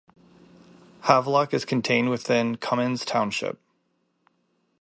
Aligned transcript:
Havelock 1.01 1.53
is 1.53 1.63
contained 1.63 2.09
within 2.09 2.57
Cummins 2.57 3.05
Township. 3.05 3.59